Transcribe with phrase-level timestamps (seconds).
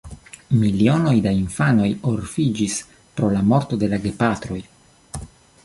[0.61, 2.79] Milionoj da infanoj orfiĝis
[3.19, 4.59] pro la morto de la gepatroj.